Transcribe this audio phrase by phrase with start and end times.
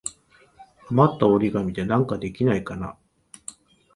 [0.89, 2.97] あまった折り紙でなんかできないかな。